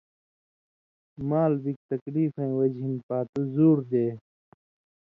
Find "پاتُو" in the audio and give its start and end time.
3.07-3.39